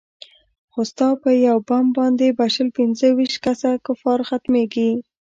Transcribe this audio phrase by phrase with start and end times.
[0.71, 4.91] خو ستا په يو بم باندې به شل پينځه ويشت كسه كفار ختميږي.